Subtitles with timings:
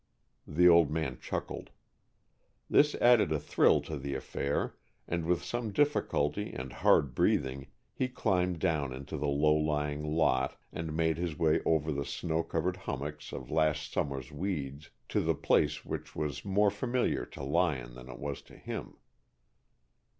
[0.47, 1.69] The old man chuckled.
[2.67, 4.75] This added a thrill to the affair,
[5.07, 10.57] and with some difficulty and hard breathing he climbed down into the low lying lot
[10.73, 15.35] and made his way over the snow covered hummocks of last summer's weeds to the
[15.35, 18.97] place which was more familiar to Lyon than it was to him.